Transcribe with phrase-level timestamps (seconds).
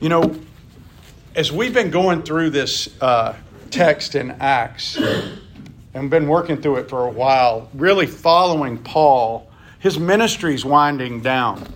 [0.00, 0.34] You know,
[1.34, 3.36] as we've been going through this uh,
[3.70, 4.98] text in Acts
[5.92, 11.70] and been working through it for a while, really following Paul, his ministry's winding down.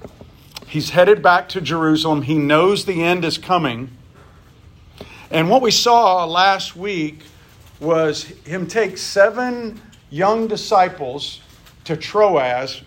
[0.67, 2.23] He's headed back to Jerusalem.
[2.23, 3.91] He knows the end is coming.
[5.30, 7.25] And what we saw last week
[7.79, 11.43] was him take seven young disciples
[11.84, 12.80] to Troas.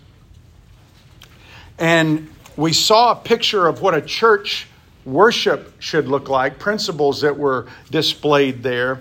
[1.78, 4.66] And we saw a picture of what a church
[5.08, 9.00] worship should look like, principles that were displayed there.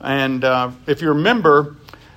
[0.00, 1.76] And uh, if you remember,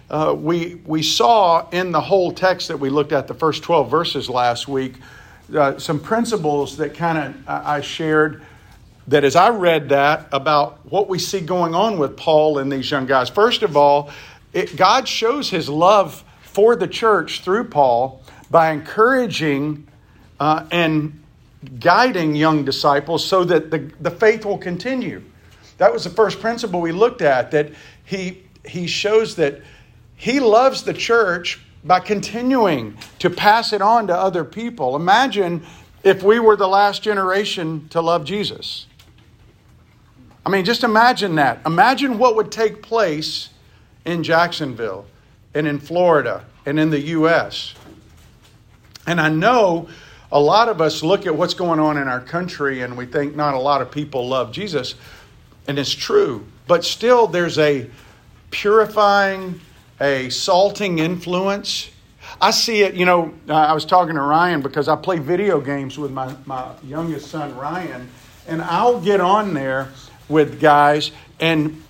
[0.09, 3.89] uh, we, we saw in the whole text that we looked at, the first 12
[3.89, 4.95] verses last week,
[5.55, 8.43] uh, some principles that kind of I shared
[9.07, 12.91] that as I read that about what we see going on with Paul and these
[12.91, 13.29] young guys.
[13.29, 14.11] First of all,
[14.53, 18.21] it, God shows his love for the church through Paul
[18.51, 19.87] by encouraging
[20.39, 21.18] uh, and
[21.79, 25.21] guiding young disciples so that the, the faith will continue.
[25.77, 27.71] That was the first principle we looked at, that
[28.05, 29.61] he, he shows that
[30.15, 34.95] he loves the church by continuing to pass it on to other people.
[34.95, 35.65] Imagine
[36.03, 38.87] if we were the last generation to love Jesus.
[40.45, 41.61] I mean, just imagine that.
[41.65, 43.49] Imagine what would take place
[44.05, 45.05] in Jacksonville
[45.53, 47.75] and in Florida and in the U.S.
[49.05, 49.89] And I know
[50.31, 53.35] a lot of us look at what's going on in our country and we think
[53.35, 54.95] not a lot of people love Jesus,
[55.67, 56.45] and it's true.
[56.67, 57.89] But still, there's a
[58.51, 59.59] purifying,
[59.99, 61.89] a salting influence.
[62.39, 65.97] I see it, you know, I was talking to Ryan because I play video games
[65.97, 68.07] with my, my youngest son, Ryan,
[68.47, 69.89] and I'll get on there
[70.27, 71.81] with guys, and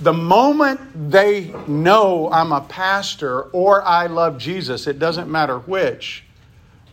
[0.00, 6.24] the moment they know I'm a pastor or I love Jesus, it doesn't matter which,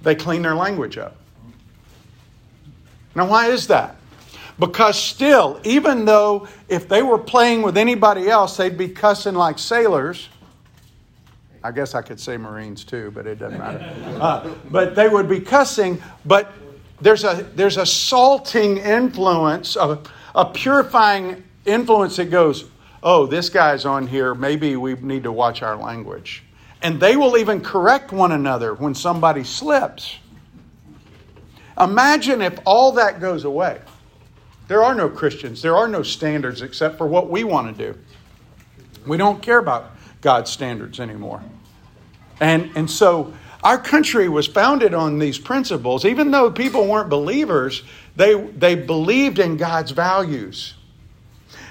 [0.06, 1.17] they clean their language up.
[3.16, 3.98] Now, why is that?
[4.59, 9.59] Because still, even though if they were playing with anybody else, they'd be cussing like
[9.59, 10.29] sailors.
[11.63, 13.94] I guess I could say Marines too, but it doesn't matter.
[14.22, 16.53] Uh, but they would be cussing, but
[17.02, 20.00] there's a, there's a salting influence, a,
[20.35, 22.66] a purifying influence that goes,
[23.03, 26.44] oh, this guy's on here, maybe we need to watch our language.
[26.85, 30.18] And they will even correct one another when somebody slips.
[31.81, 33.81] Imagine if all that goes away.
[34.68, 38.00] There are no Christians, there are no standards except for what we want to do.
[39.07, 41.41] We don't care about God's standards anymore.
[42.40, 46.06] And, and so our country was founded on these principles.
[46.06, 47.81] Even though people weren't believers,
[48.16, 50.75] they, they believed in God's values.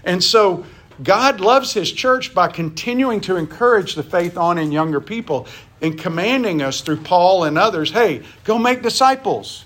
[0.03, 0.67] And so
[1.03, 5.47] God loves His church by continuing to encourage the faith on in younger people
[5.81, 9.65] and commanding us through Paul and others hey, go make disciples,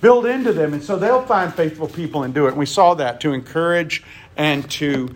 [0.00, 2.50] build into them, and so they'll find faithful people and do it.
[2.50, 4.02] And we saw that to encourage
[4.36, 5.14] and to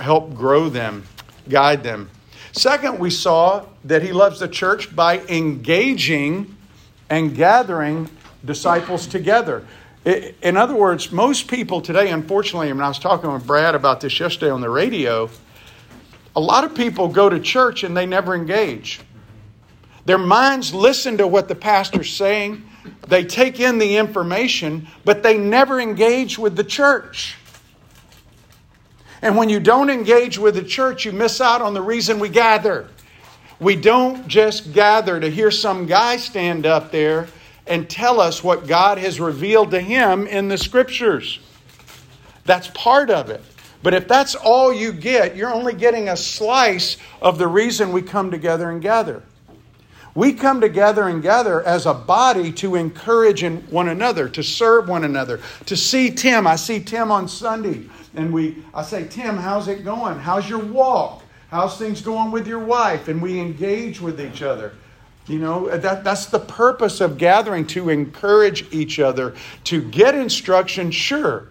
[0.00, 1.04] help grow them,
[1.48, 2.10] guide them.
[2.52, 6.56] Second, we saw that He loves the church by engaging
[7.08, 8.08] and gathering
[8.44, 9.66] disciples together.
[10.04, 14.18] In other words, most people today, unfortunately, and I was talking with Brad about this
[14.18, 15.28] yesterday on the radio,
[16.34, 19.00] a lot of people go to church and they never engage.
[20.06, 22.64] Their minds listen to what the pastor's saying,
[23.08, 27.36] they take in the information, but they never engage with the church.
[29.20, 32.30] And when you don't engage with the church, you miss out on the reason we
[32.30, 32.88] gather.
[33.58, 37.28] We don't just gather to hear some guy stand up there
[37.70, 41.38] and tell us what God has revealed to him in the scriptures.
[42.44, 43.42] That's part of it.
[43.82, 48.02] But if that's all you get, you're only getting a slice of the reason we
[48.02, 49.22] come together and gather.
[50.14, 55.04] We come together and gather as a body to encourage one another, to serve one
[55.04, 56.48] another, to see Tim.
[56.48, 60.18] I see Tim on Sunday, and we I say, Tim, how's it going?
[60.18, 61.22] How's your walk?
[61.50, 63.06] How's things going with your wife?
[63.06, 64.74] And we engage with each other.
[65.30, 70.90] You know, that, that's the purpose of gathering to encourage each other, to get instruction,
[70.90, 71.46] sure,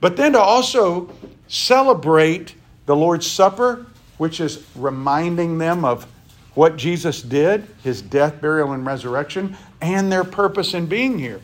[0.00, 1.12] but then to also
[1.46, 2.54] celebrate
[2.86, 3.84] the Lord's Supper,
[4.16, 6.06] which is reminding them of
[6.54, 11.42] what Jesus did, his death, burial, and resurrection, and their purpose in being here.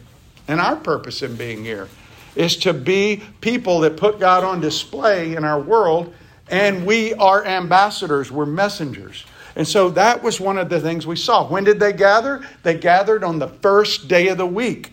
[0.49, 1.89] And our purpose in being here
[2.37, 6.15] is to be people that put God on display in our world,
[6.49, 9.27] and we are ambassadors, we're messengers.
[9.57, 11.49] And so that was one of the things we saw.
[11.49, 12.47] When did they gather?
[12.63, 14.93] They gathered on the first day of the week.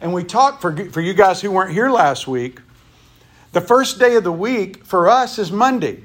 [0.00, 2.60] And we talked for, for you guys who weren't here last week.
[3.52, 6.04] The first day of the week for us is Monday.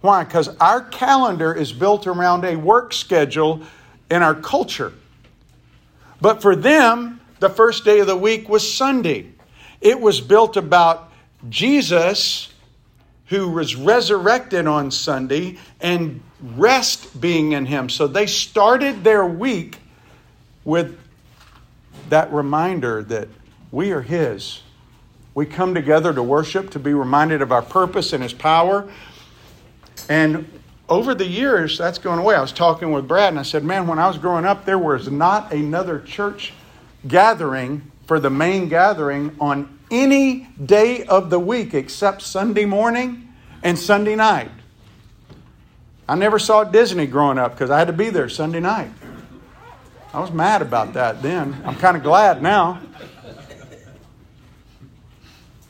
[0.00, 0.24] Why?
[0.24, 3.62] Because our calendar is built around a work schedule
[4.10, 4.92] in our culture.
[6.20, 9.26] But for them, the first day of the week was Sunday.
[9.80, 11.12] It was built about
[11.48, 12.49] Jesus,
[13.30, 16.20] who was resurrected on Sunday, and
[16.56, 17.88] rest being in him.
[17.88, 19.78] So they started their week
[20.64, 20.98] with
[22.08, 23.28] that reminder that
[23.70, 24.62] we are his.
[25.32, 28.90] We come together to worship, to be reminded of our purpose and his power.
[30.08, 30.50] And
[30.88, 32.34] over the years, that's going away.
[32.34, 34.78] I was talking with Brad and I said, Man, when I was growing up, there
[34.78, 36.52] was not another church
[37.06, 43.28] gathering for the main gathering on any day of the week except Sunday morning
[43.62, 44.50] and Sunday night.
[46.08, 48.90] I never saw Disney growing up because I had to be there Sunday night.
[50.12, 51.62] I was mad about that then.
[51.64, 52.80] I'm kind of glad now.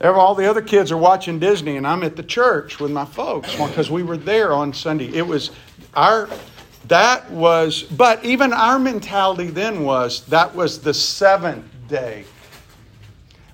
[0.01, 3.55] All the other kids are watching Disney, and I'm at the church with my folks
[3.55, 5.13] because we were there on Sunday.
[5.13, 5.51] It was
[5.93, 6.27] our,
[6.87, 12.25] that was, but even our mentality then was that was the seventh day.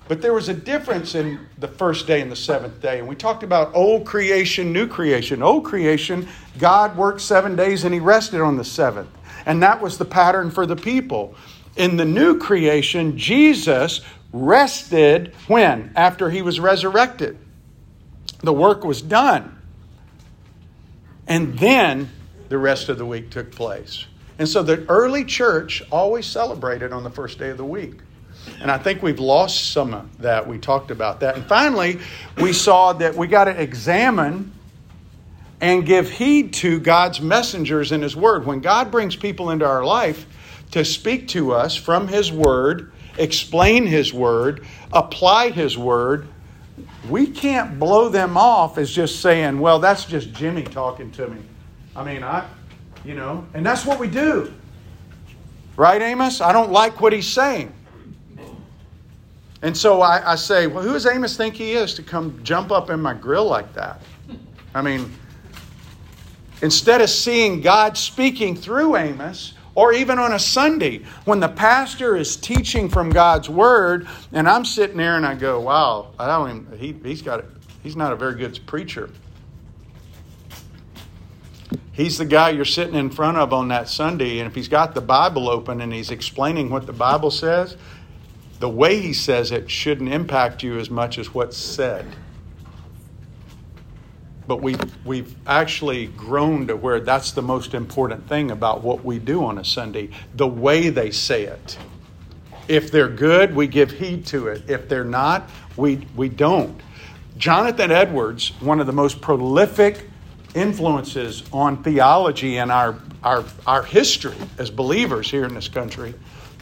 [0.08, 2.98] But there was a difference in the first day and the seventh day.
[2.98, 5.42] And we talked about old creation, new creation.
[5.42, 6.26] Old creation,
[6.58, 9.10] God worked seven days and he rested on the seventh.
[9.44, 11.34] And that was the pattern for the people.
[11.76, 14.00] In the new creation, Jesus
[14.32, 15.92] rested when?
[15.94, 17.38] After he was resurrected.
[18.40, 19.60] The work was done.
[21.26, 22.08] And then
[22.48, 24.06] the rest of the week took place.
[24.38, 28.00] And so the early church always celebrated on the first day of the week.
[28.60, 30.46] And I think we've lost some of that.
[30.46, 31.36] We talked about that.
[31.36, 32.00] And finally,
[32.40, 34.52] we saw that we got to examine
[35.60, 38.46] and give heed to God's messengers in His Word.
[38.46, 40.26] When God brings people into our life
[40.70, 46.28] to speak to us from His Word, explain His Word, apply His Word,
[47.08, 51.40] we can't blow them off as just saying, well, that's just Jimmy talking to me.
[51.96, 52.46] I mean, I,
[53.04, 54.52] you know, and that's what we do.
[55.76, 56.40] Right, Amos?
[56.40, 57.72] I don't like what he's saying.
[59.62, 62.70] And so I, I say, well, who does Amos think he is to come jump
[62.70, 64.00] up in my grill like that?
[64.74, 65.12] I mean,
[66.62, 72.16] instead of seeing God speaking through Amos, or even on a Sunday when the pastor
[72.16, 76.66] is teaching from God's word, and I'm sitting there and I go, "Wow, I don't
[76.66, 77.44] even, he, he's got
[77.82, 79.08] he's not a very good preacher."
[81.92, 84.94] He's the guy you're sitting in front of on that Sunday, and if he's got
[84.94, 87.76] the Bible open and he's explaining what the Bible says,
[88.58, 92.06] the way he says it shouldn't impact you as much as what's said
[94.48, 99.18] but we've, we've actually grown to where that's the most important thing about what we
[99.18, 101.78] do on a Sunday the way they say it.
[102.66, 104.68] If they're good, we give heed to it.
[104.68, 106.80] If they're not, we, we don't.
[107.36, 110.08] Jonathan Edwards, one of the most prolific
[110.54, 116.14] influences on theology and our, our, our history as believers here in this country,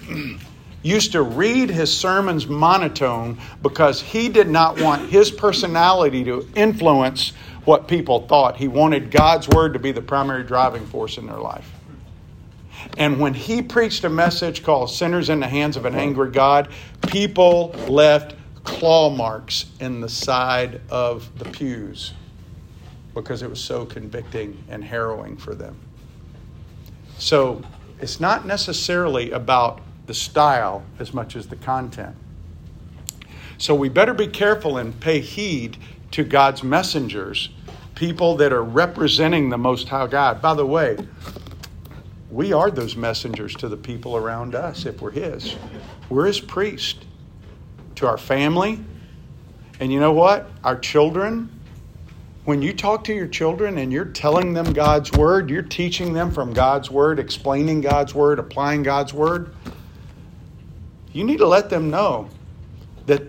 [0.87, 7.33] used to read his sermons monotone because he did not want his personality to influence
[7.65, 8.57] what people thought.
[8.57, 11.71] He wanted God's word to be the primary driving force in their life.
[12.97, 16.69] And when he preached a message called Sinners in the Hands of an Angry God,
[17.09, 22.13] people left claw marks in the side of the pews
[23.13, 25.77] because it was so convicting and harrowing for them.
[27.19, 27.63] So
[28.01, 32.15] it's not necessarily about the style as much as the content.
[33.59, 35.77] So we better be careful and pay heed
[36.13, 37.49] to God's messengers,
[37.95, 40.43] people that are representing the Most High God.
[40.43, 40.97] By the way,
[42.31, 45.57] we are those messengers to the people around us if we're His.
[46.11, 47.05] We're His priest
[47.97, 48.79] to our family.
[49.81, 50.51] And you know what?
[50.63, 51.51] Our children,
[52.45, 56.31] when you talk to your children and you're telling them God's Word, you're teaching them
[56.31, 59.55] from God's Word, explaining God's Word, applying God's Word,
[61.17, 62.29] you need to let them know
[63.07, 63.23] that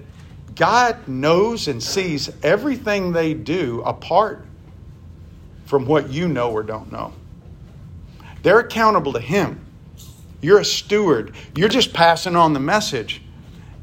[0.56, 4.46] God knows and sees everything they do apart
[5.66, 7.14] from what you know or don't know.
[8.44, 9.66] They're accountable to Him.
[10.42, 11.36] You're a steward.
[11.56, 13.22] You're just passing on the message.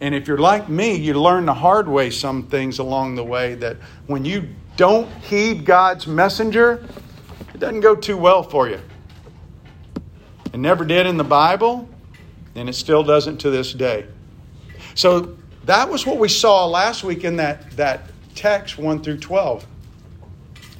[0.00, 3.54] And if you're like me, you learn the hard way some things along the way
[3.54, 6.86] that when you don't heed God's messenger,
[7.54, 8.80] it doesn't go too well for you.
[10.52, 11.88] It never did in the Bible,
[12.54, 14.06] and it still doesn't to this day.
[14.94, 18.02] So that was what we saw last week in that, that
[18.34, 19.66] text 1 through 12.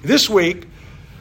[0.03, 0.67] This week,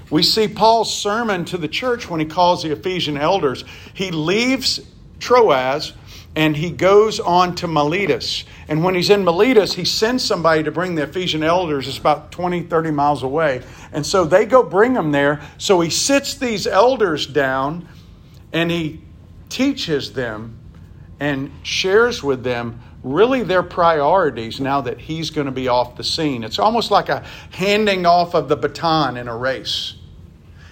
[0.10, 3.63] we see Paul's sermon to the church when he calls the Ephesian elders.
[3.93, 4.81] He leaves
[5.19, 5.93] Troas
[6.36, 8.43] and he goes on to Miletus.
[8.67, 11.88] And when he's in Miletus, he sends somebody to bring the Ephesian elders.
[11.88, 13.62] It's about 20, 30 miles away.
[13.91, 15.41] And so they go bring them there.
[15.57, 17.88] So he sits these elders down
[18.51, 19.02] and he
[19.53, 20.57] teaches them
[21.19, 26.03] and shares with them really their priorities now that he's going to be off the
[26.03, 26.43] scene.
[26.43, 29.95] It's almost like a handing off of the baton in a race.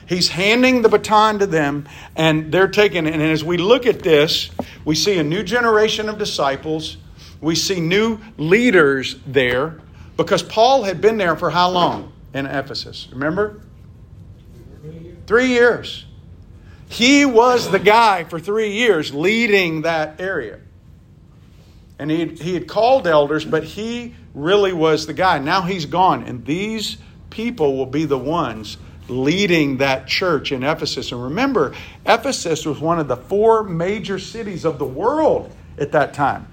[0.07, 3.13] He's handing the baton to them, and they're taking it.
[3.13, 4.49] And as we look at this,
[4.83, 6.97] we see a new generation of disciples.
[7.39, 9.79] We see new leaders there
[10.17, 13.07] because Paul had been there for how long in Ephesus?
[13.11, 13.61] Remember?
[15.27, 16.05] Three years.
[16.91, 20.59] He was the guy for three years leading that area.
[21.97, 25.39] And he, he had called elders, but he really was the guy.
[25.39, 26.97] Now he's gone, and these
[27.29, 28.75] people will be the ones
[29.07, 31.13] leading that church in Ephesus.
[31.13, 31.73] And remember,
[32.05, 36.45] Ephesus was one of the four major cities of the world at that time.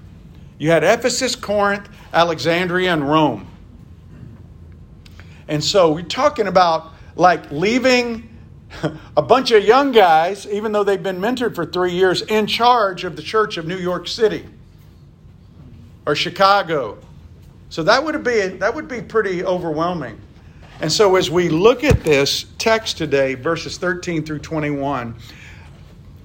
[0.57, 3.45] You had Ephesus, Corinth, Alexandria, and Rome.
[5.49, 8.29] And so we're talking about like leaving
[9.17, 13.03] a bunch of young guys, even though they've been mentored for three years, in charge
[13.03, 14.45] of the church of New York City
[16.05, 16.97] or Chicago.
[17.69, 20.19] So that would be that would be pretty overwhelming.
[20.81, 25.13] And so as we look at this text today, verses 13 through 21,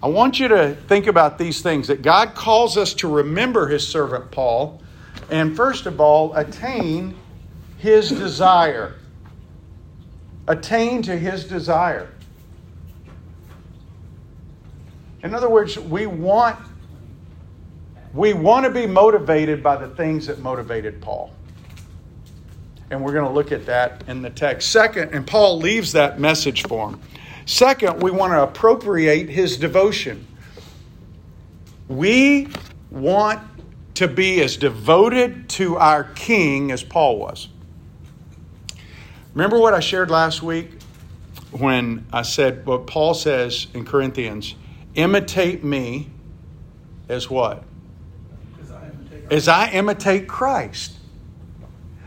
[0.02, 3.86] I want you to think about these things that God calls us to remember his
[3.86, 4.80] servant Paul
[5.30, 7.16] and first of all attain
[7.78, 8.94] his desire.
[10.46, 12.13] Attain to his desire.
[15.25, 16.59] In other words, we want
[18.12, 21.33] we want to be motivated by the things that motivated Paul.
[22.90, 24.71] And we're going to look at that in the text.
[24.71, 27.00] Second, and Paul leaves that message for him.
[27.45, 30.25] Second, we want to appropriate his devotion.
[31.88, 32.49] We
[32.90, 33.40] want
[33.95, 37.49] to be as devoted to our king as Paul was.
[39.33, 40.71] Remember what I shared last week
[41.50, 44.54] when I said what Paul says in Corinthians
[44.94, 46.08] imitate me
[47.08, 47.62] as what?
[49.30, 50.92] As I imitate Christ.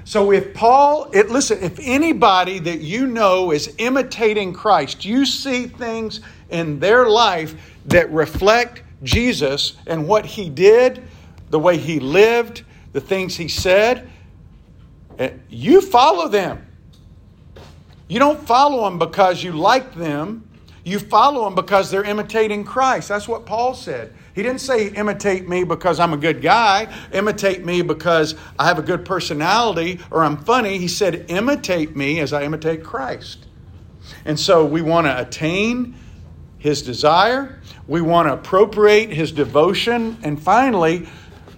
[0.08, 5.68] So if Paul, it, listen, if anybody that you know is imitating Christ, you see
[5.68, 11.04] things in their life that reflect Jesus and what he did,
[11.50, 12.64] the way he lived,
[12.94, 14.10] the things he said,
[15.20, 16.66] eh, you follow them.
[18.08, 20.47] You don't follow them because you like them.
[20.88, 23.10] You follow them because they're imitating Christ.
[23.10, 24.14] That's what Paul said.
[24.34, 28.80] He didn't say, imitate me because I'm a good guy, imitate me because I have
[28.80, 30.78] a good personality or I'm funny.
[30.78, 33.48] He said, imitate me as I imitate Christ.
[34.24, 35.96] And so we want to attain
[36.58, 41.10] his desire, we want to appropriate his devotion, and finally,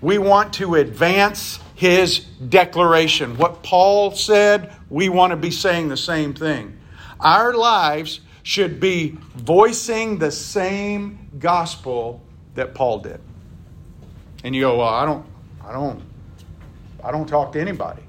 [0.01, 3.37] we want to advance his declaration.
[3.37, 6.79] What Paul said, we want to be saying the same thing.
[7.19, 12.19] Our lives should be voicing the same gospel
[12.55, 13.21] that Paul did.
[14.43, 15.23] And you go, well, I don't,
[15.63, 16.01] I don't,
[17.03, 18.01] I don't talk to anybody.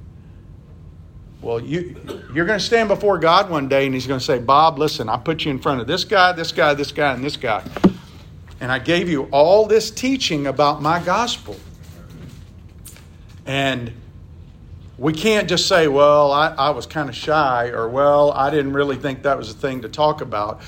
[1.43, 1.95] Well, you,
[2.33, 5.11] you're going to stand before God one day and He's going to say, Bob, listen,
[5.11, 7.63] I put you in front of this guy, this guy, this guy, and this guy.
[8.63, 11.57] And I gave you all this teaching about my gospel.
[13.45, 13.93] And
[15.01, 18.75] we can't just say, well, I, I was kind of shy, or well, I didn't
[18.75, 20.61] really think that was a thing to talk about.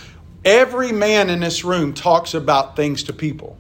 [0.43, 3.59] Every man in this room talks about things to people.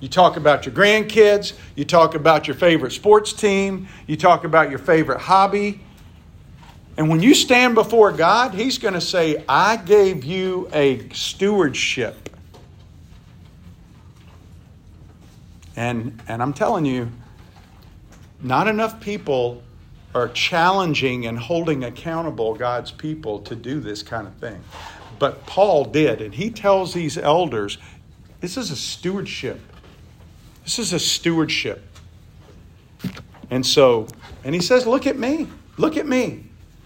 [0.00, 4.70] You talk about your grandkids, you talk about your favorite sports team, you talk about
[4.70, 5.80] your favorite hobby.
[6.96, 12.30] And when you stand before God, He's going to say, I gave you a stewardship.
[15.76, 17.10] And, and I'm telling you,
[18.42, 19.62] not enough people
[20.14, 24.60] are challenging and holding accountable God's people to do this kind of thing.
[25.18, 27.78] But Paul did, and he tells these elders
[28.40, 29.60] this is a stewardship.
[30.64, 31.84] This is a stewardship.
[33.50, 34.06] And so,
[34.44, 35.46] and he says, Look at me.
[35.76, 36.44] Look at me.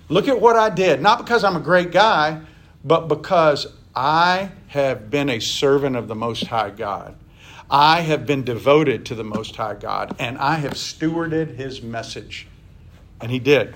[0.09, 1.01] Look at what I did.
[1.01, 2.41] Not because I'm a great guy,
[2.85, 7.15] but because I have been a servant of the Most High God.
[7.71, 12.47] I have been devoted to the Most High God, and I have stewarded His message.
[13.21, 13.75] And He did.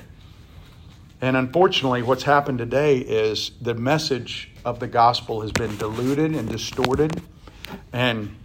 [1.21, 6.49] And unfortunately, what's happened today is the message of the gospel has been diluted and
[6.49, 7.21] distorted.
[7.92, 8.37] And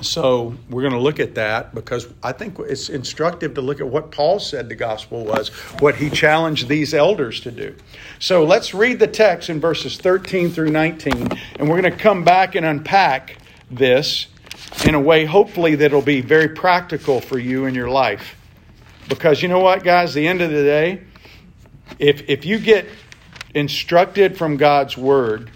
[0.00, 3.86] so we're going to look at that because I think it's instructive to look at
[3.86, 7.76] what Paul said the gospel was, what he challenged these elders to do.
[8.18, 11.28] So let's read the text in verses 13 through 19,
[11.58, 13.38] and we're going to come back and unpack
[13.70, 14.26] this
[14.86, 18.36] in a way, hopefully, that'll be very practical for you in your life.
[19.08, 21.02] Because you know what, guys, the end of the day,
[21.98, 22.86] if, if you get
[23.54, 25.50] instructed from God's word,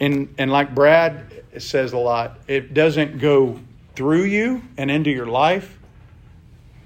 [0.00, 3.60] and, and like Brad says a lot, it doesn't go
[3.94, 5.78] through you and into your life,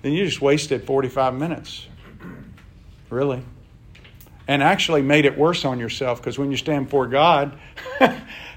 [0.02, 1.86] then you just wasted 45 minutes.
[3.10, 3.42] Really.
[4.46, 7.58] And actually made it worse on yourself because when you stand before God,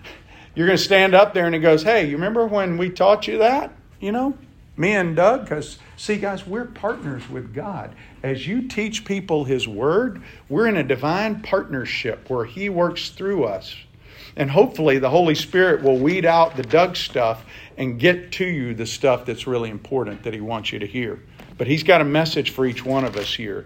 [0.56, 3.28] you're going to stand up there and He goes, Hey, you remember when we taught
[3.28, 3.72] you that?
[4.00, 4.38] You know,
[4.78, 7.94] me and Doug, because see, guys, we're partners with God.
[8.24, 13.46] As you teach people His Word, we're in a divine partnership where He works through
[13.46, 13.76] us.
[14.36, 17.46] And hopefully, the Holy Spirit will weed out the Doug stuff
[17.78, 21.22] and get to you the stuff that's really important that He wants you to hear.
[21.58, 23.66] But He's got a message for each one of us here.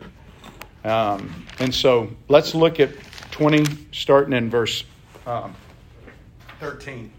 [0.84, 2.92] Um, and so let's look at
[3.32, 4.84] 20, starting in verse
[5.25, 5.56] um,
[6.59, 7.12] 13.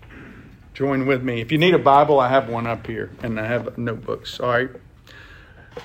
[0.75, 1.41] Join with me.
[1.41, 4.41] If you need a Bible, I have one up here, and I have notebooks.
[4.41, 4.71] All right.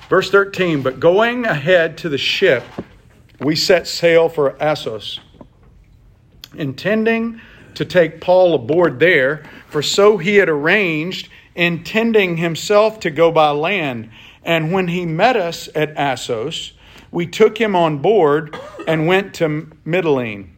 [0.08, 2.64] Verse 13 But going ahead to the ship,
[3.40, 5.20] we set sail for Assos,
[6.54, 7.40] intending
[7.74, 13.50] to take Paul aboard there, for so he had arranged, intending himself to go by
[13.50, 14.10] land.
[14.44, 16.72] And when he met us at Assos,
[17.10, 20.51] we took him on board and went to Mytilene.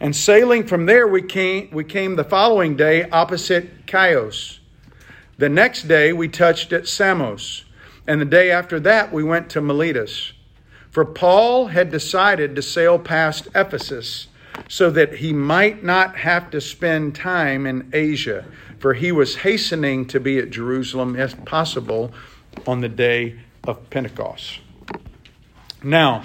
[0.00, 4.60] And sailing from there, we came, we came the following day opposite Chios.
[5.38, 7.64] The next day, we touched at Samos.
[8.06, 10.32] And the day after that, we went to Miletus.
[10.90, 14.28] For Paul had decided to sail past Ephesus
[14.68, 18.44] so that he might not have to spend time in Asia,
[18.78, 22.12] for he was hastening to be at Jerusalem, if possible,
[22.66, 24.60] on the day of Pentecost.
[25.82, 26.24] Now,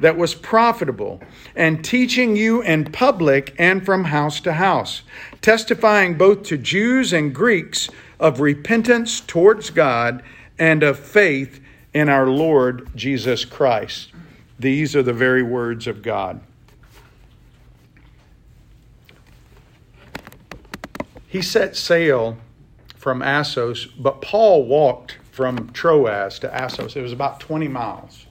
[0.00, 1.20] that was profitable,
[1.54, 5.02] and teaching you in public and from house to house,
[5.42, 10.22] testifying both to Jews and Greeks of repentance towards God
[10.58, 11.60] and of faith
[11.92, 14.12] in our Lord Jesus Christ.
[14.58, 16.40] These are the very words of God.
[21.26, 22.38] He set sail
[22.96, 26.96] from Assos, but Paul walked from Troas to Assos.
[26.96, 28.26] It was about 20 miles.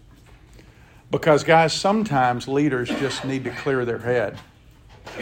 [1.11, 4.37] Because, guys, sometimes leaders just need to clear their head.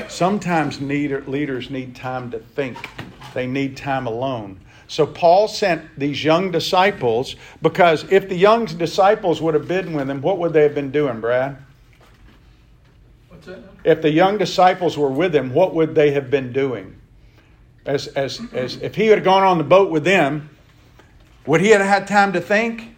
[0.09, 2.77] Sometimes need, leaders need time to think,
[3.33, 4.59] they need time alone.
[4.89, 10.09] So, Paul sent these young disciples because if the young disciples would have been with
[10.09, 11.57] him, what would they have been doing, Brad?
[13.29, 13.59] What's that?
[13.83, 16.95] If the young disciples were with him, what would they have been doing?
[17.85, 20.49] As, as, as if he had gone on the boat with them,
[21.45, 22.96] would he have had time to think?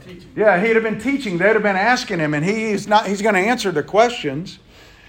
[0.00, 0.30] Teaching.
[0.36, 1.38] Yeah, he'd have been teaching.
[1.38, 3.06] They'd have been asking him, and he's not.
[3.06, 4.58] He's going to answer the questions.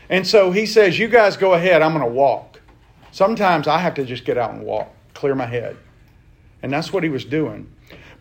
[0.09, 1.81] And so he says, "You guys go ahead.
[1.81, 2.61] I'm going to walk."
[3.11, 5.77] Sometimes I have to just get out and walk, clear my head,
[6.63, 7.71] and that's what he was doing.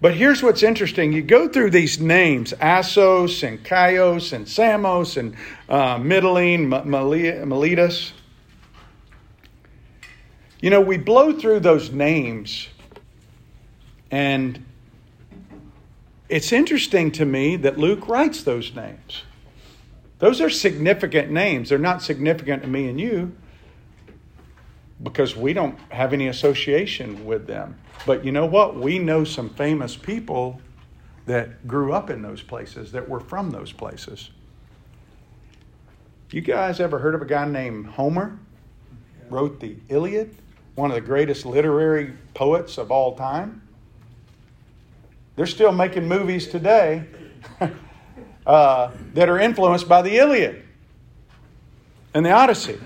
[0.00, 1.12] But here's what's interesting.
[1.12, 5.36] You go through these names Assos and Chios and Samos and
[5.68, 8.12] uh, Mytilene, Miletus.
[10.60, 12.68] You know, we blow through those names
[14.10, 14.64] and
[16.30, 19.24] it's interesting to me that Luke writes those names.
[20.20, 21.70] Those are significant names.
[21.70, 23.34] They're not significant to me and you
[25.02, 27.78] because we don't have any association with them.
[28.06, 28.76] But you know what?
[28.76, 30.60] We know some famous people
[31.26, 34.30] that grew up in those places, that were from those places.
[36.30, 38.38] You guys ever heard of a guy named Homer?
[39.30, 40.36] Wrote the Iliad,
[40.74, 43.62] one of the greatest literary poets of all time.
[45.40, 47.06] They're still making movies today
[48.46, 50.62] uh, that are influenced by the Iliad
[52.12, 52.78] and the Odyssey.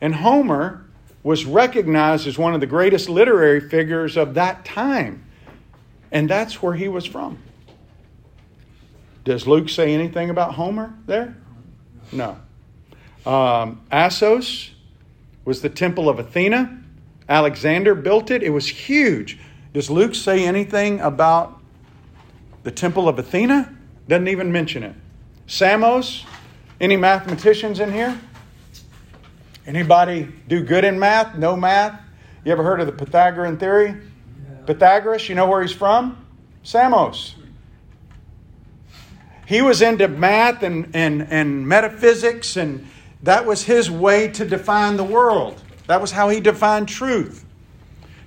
[0.00, 0.84] And Homer
[1.22, 5.24] was recognized as one of the greatest literary figures of that time.
[6.10, 7.38] And that's where he was from.
[9.22, 11.36] Does Luke say anything about Homer there?
[12.10, 12.36] No.
[13.24, 14.72] Um, Assos
[15.44, 16.80] was the temple of Athena.
[17.28, 18.42] Alexander built it.
[18.42, 19.38] It was huge.
[19.72, 21.55] Does Luke say anything about
[22.66, 23.72] the Temple of Athena
[24.08, 24.92] doesn't even mention it.
[25.46, 26.24] Samos,
[26.80, 28.20] any mathematicians in here?
[29.68, 31.38] Anybody do good in math?
[31.38, 32.00] No math?
[32.44, 33.90] You ever heard of the Pythagorean theory?
[33.90, 34.66] Yeah.
[34.66, 36.26] Pythagoras, you know where he's from?
[36.64, 37.36] Samos.
[39.46, 42.84] He was into math and, and, and metaphysics, and
[43.22, 45.62] that was his way to define the world.
[45.86, 47.44] That was how he defined truth.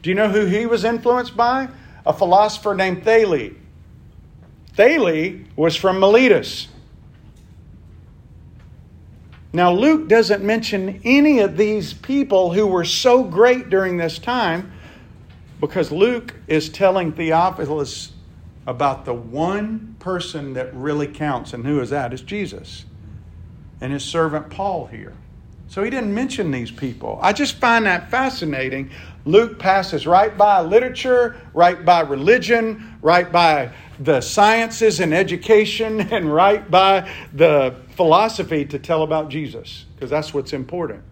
[0.02, 1.68] Do you know who he was influenced by?
[2.06, 3.52] A philosopher named Thales.
[4.80, 6.70] Thale was from Miletus.
[9.52, 14.72] Now, Luke doesn't mention any of these people who were so great during this time
[15.60, 18.14] because Luke is telling Theophilus
[18.66, 22.14] about the one person that really counts, and who is that?
[22.14, 22.86] Is Jesus
[23.82, 25.14] and his servant Paul here.
[25.70, 27.20] So he didn't mention these people.
[27.22, 28.90] I just find that fascinating.
[29.26, 36.34] Luke passes right by literature, right by religion, right by the sciences and education, and
[36.34, 41.04] right by the philosophy to tell about Jesus, because that's what's important.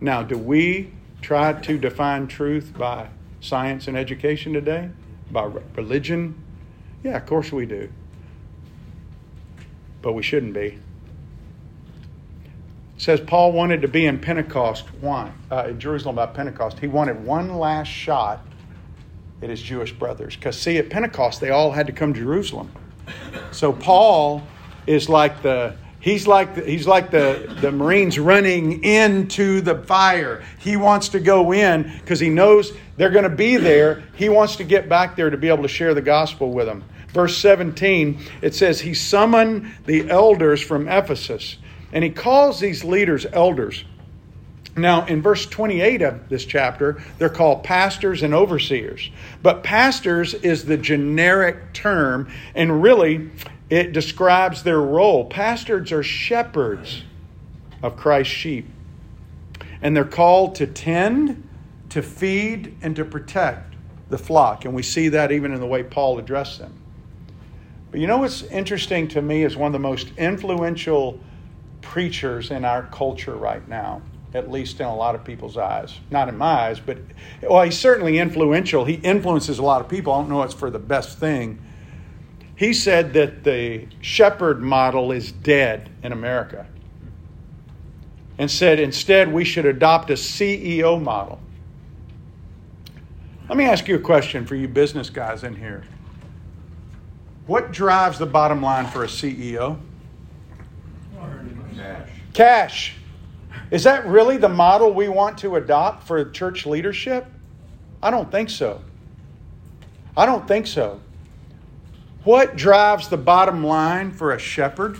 [0.00, 3.08] Now, do we try to define truth by
[3.40, 4.90] science and education today?
[5.32, 6.40] By religion?
[7.02, 7.90] Yeah, of course we do.
[10.02, 10.78] But we shouldn't be
[13.00, 14.84] says Paul wanted to be in Pentecost.
[15.00, 15.32] Why?
[15.50, 16.78] Uh, in Jerusalem by Pentecost.
[16.78, 18.44] He wanted one last shot
[19.40, 20.36] at his Jewish brothers.
[20.36, 22.70] Because, see, at Pentecost, they all had to come to Jerusalem.
[23.52, 24.42] So Paul
[24.86, 25.76] is like the.
[25.98, 30.42] He's like the, he's like the, the Marines running into the fire.
[30.58, 34.02] He wants to go in because he knows they're going to be there.
[34.14, 36.84] He wants to get back there to be able to share the gospel with them.
[37.08, 41.58] Verse 17, it says, He summoned the elders from Ephesus
[41.92, 43.84] and he calls these leaders elders.
[44.76, 49.10] Now, in verse 28 of this chapter, they're called pastors and overseers.
[49.42, 53.30] But pastors is the generic term, and really,
[53.68, 55.24] it describes their role.
[55.24, 57.02] Pastors are shepherds
[57.82, 58.68] of Christ's sheep.
[59.82, 61.48] And they're called to tend,
[61.90, 63.74] to feed, and to protect
[64.08, 64.64] the flock.
[64.64, 66.74] And we see that even in the way Paul addressed them.
[67.90, 71.18] But you know what's interesting to me is one of the most influential
[71.82, 74.02] preachers in our culture right now,
[74.34, 75.98] at least in a lot of people's eyes.
[76.10, 76.98] Not in my eyes, but
[77.42, 78.84] well, he's certainly influential.
[78.84, 80.12] He influences a lot of people.
[80.12, 81.60] I don't know it's for the best thing.
[82.56, 86.66] He said that the shepherd model is dead in America
[88.36, 91.40] and said instead we should adopt a CEO model.
[93.48, 95.84] Let me ask you a question for you business guys in here.
[97.46, 99.78] What drives the bottom line for a CEO?
[102.40, 102.94] Cash.
[103.70, 107.26] Is that really the model we want to adopt for church leadership?
[108.02, 108.80] I don't think so.
[110.16, 111.02] I don't think so.
[112.24, 114.96] What drives the bottom line for a shepherd?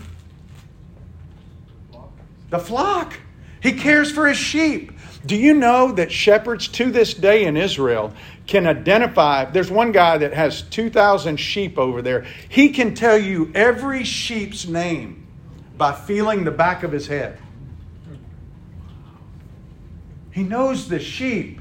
[2.51, 3.15] The flock.
[3.59, 4.91] He cares for his sheep.
[5.25, 8.13] Do you know that shepherds to this day in Israel
[8.45, 9.45] can identify?
[9.45, 12.23] There's one guy that has 2,000 sheep over there.
[12.49, 15.20] He can tell you every sheep's name
[15.81, 17.39] by feeling the back of his head.
[20.29, 21.59] He knows the sheep.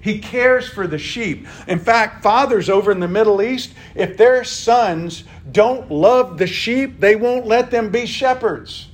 [0.00, 1.46] He cares for the sheep.
[1.66, 6.98] In fact, fathers over in the Middle East, if their sons don't love the sheep,
[6.98, 8.88] they won't let them be shepherds.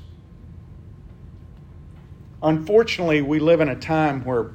[2.42, 4.50] Unfortunately, we live in a time where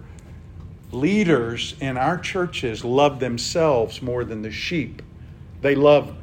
[0.92, 5.02] leaders in our churches love themselves more than the sheep.
[5.62, 6.14] They love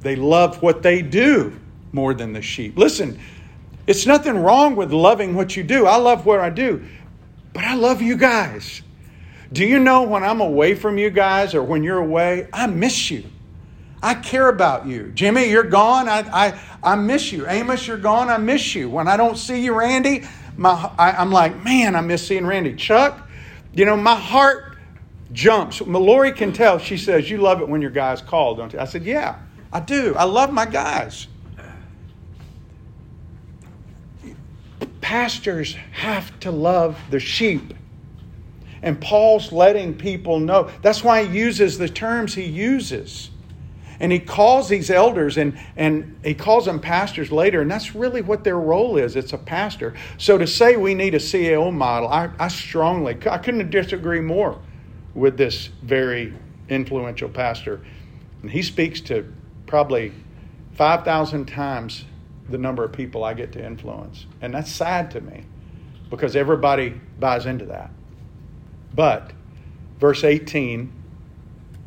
[0.00, 1.60] they love what they do
[1.92, 2.76] more than the sheep.
[2.78, 3.18] Listen,
[3.86, 5.86] it's nothing wrong with loving what you do.
[5.86, 6.84] I love what I do,
[7.52, 8.82] but I love you guys.
[9.52, 13.10] Do you know when I'm away from you guys or when you're away, I miss
[13.10, 13.24] you.
[14.02, 15.10] I care about you.
[15.14, 16.08] Jimmy, you're gone.
[16.08, 17.46] I, I, I miss you.
[17.46, 18.30] Amos, you're gone.
[18.30, 18.88] I miss you.
[18.88, 20.22] When I don't see you, Randy,
[20.56, 22.74] my, I, am like, man, I miss seeing Randy.
[22.74, 23.28] Chuck,
[23.74, 24.76] you know, my heart
[25.32, 25.80] jumps.
[25.80, 26.78] Lori can tell.
[26.78, 28.78] She says, You love it when your guys call, don't you?
[28.78, 29.38] I said, Yeah,
[29.72, 30.14] I do.
[30.14, 31.26] I love my guys.
[35.00, 37.74] Pastors have to love the sheep.
[38.82, 40.70] And Paul's letting people know.
[40.82, 43.30] That's why he uses the terms he uses.
[43.98, 48.22] And he calls these elders and, and he calls them pastors later, and that's really
[48.22, 49.14] what their role is.
[49.14, 49.94] It's a pastor.
[50.16, 54.58] So to say we need a CEO model, I, I strongly, I couldn't disagree more
[55.14, 56.32] with this very
[56.70, 57.82] influential pastor.
[58.40, 59.30] And he speaks to
[59.66, 60.12] probably
[60.72, 62.06] 5,000 times
[62.50, 64.26] the number of people I get to influence.
[64.40, 65.44] And that's sad to me
[66.10, 67.90] because everybody buys into that.
[68.94, 69.32] But
[69.98, 70.92] verse 18,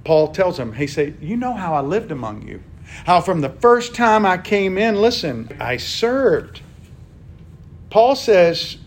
[0.04, 2.63] Paul tells him, he said, You know how I lived among you.
[3.06, 6.62] How from the first time I came in, listen, I served.
[7.89, 8.78] Paul says,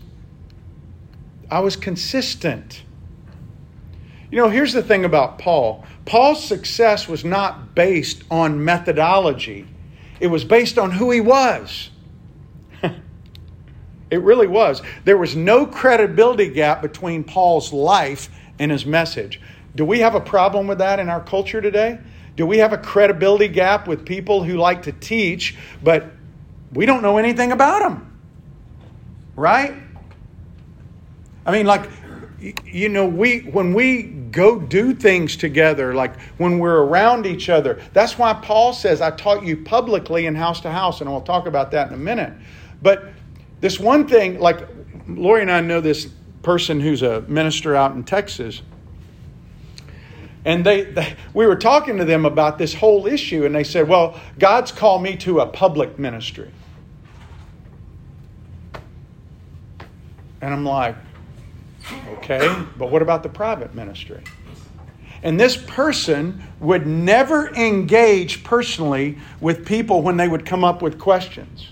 [1.49, 2.83] I was consistent.
[4.31, 9.67] You know, here's the thing about Paul Paul's success was not based on methodology
[10.19, 11.89] it was based on who he was.
[12.81, 14.81] it really was.
[15.05, 19.41] There was no credibility gap between Paul's life and his message.
[19.75, 21.99] Do we have a problem with that in our culture today?
[22.37, 26.05] do we have a credibility gap with people who like to teach, but
[26.71, 28.19] we don't know anything about them?
[29.35, 29.73] Right?
[31.45, 31.89] I mean, like,
[32.63, 37.81] you know, we when we go do things together, like when we're around each other,
[37.93, 41.47] that's why Paul says, I taught you publicly and house to house, and I'll talk
[41.47, 42.33] about that in a minute.
[42.81, 43.05] But
[43.61, 44.67] this one thing, like
[45.07, 46.09] Lori and I know this
[46.43, 48.61] person who's a minister out in Texas.
[50.45, 53.87] And they, they, we were talking to them about this whole issue, and they said,
[53.87, 56.51] Well, God's called me to a public ministry.
[60.41, 60.95] And I'm like,
[62.09, 64.21] Okay, but what about the private ministry?
[65.23, 70.99] And this person would never engage personally with people when they would come up with
[70.99, 71.69] questions.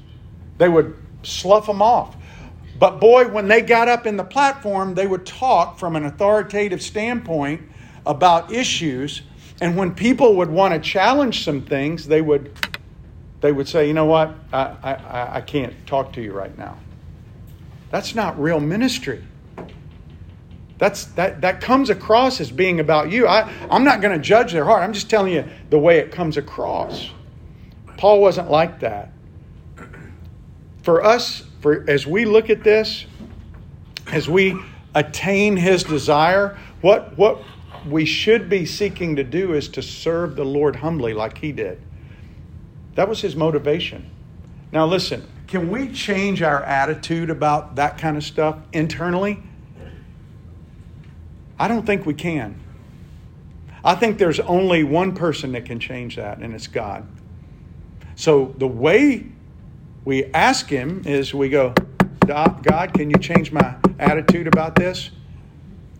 [0.57, 2.15] They would slough them off.
[2.77, 6.81] But boy, when they got up in the platform, they would talk from an authoritative
[6.81, 7.61] standpoint
[8.05, 9.21] about issues.
[9.61, 12.51] And when people would want to challenge some things, they would,
[13.41, 16.77] they would say, you know what, I, I, I can't talk to you right now.
[17.91, 19.23] That's not real ministry.
[20.77, 23.27] That's, that, that comes across as being about you.
[23.27, 24.83] I, I'm not going to judge their heart.
[24.83, 27.09] I'm just telling you the way it comes across.
[27.97, 29.11] Paul wasn't like that.
[30.83, 33.05] For us, for as we look at this,
[34.07, 34.55] as we
[34.93, 37.41] attain his desire, what what
[37.87, 41.79] we should be seeking to do is to serve the Lord humbly like he did.
[42.95, 44.09] That was his motivation.
[44.71, 49.41] Now listen, can we change our attitude about that kind of stuff internally?
[51.57, 52.59] I don't think we can.
[53.83, 57.07] I think there's only one person that can change that, and it's God.
[58.15, 59.27] So the way
[60.05, 61.73] we ask Him is we go,
[62.25, 65.11] God, can you change my attitude about this?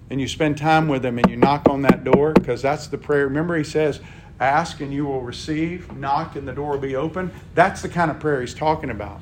[0.09, 2.97] And you spend time with Him and you knock on that door because that's the
[2.97, 3.27] prayer.
[3.27, 3.99] Remember, He says,
[4.39, 7.31] Ask and you will receive, knock and the door will be open.
[7.53, 9.21] That's the kind of prayer He's talking about.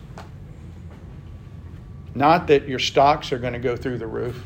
[2.16, 4.44] Not that your stocks are going to go through the roof.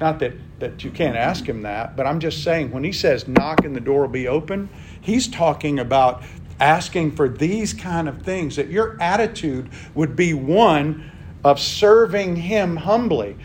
[0.00, 3.26] Not that, that you can't ask him that, but I'm just saying when he says
[3.26, 4.68] knock and the door will be open,
[5.00, 6.22] he's talking about
[6.60, 11.10] asking for these kind of things, that your attitude would be one
[11.44, 13.36] of serving Him humbly.